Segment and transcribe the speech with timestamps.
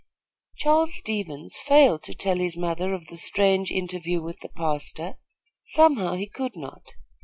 [0.55, 5.19] Charles Stevens failed to tell his mother of the strange interview with the pastor,
[5.61, 6.95] somehow he could not.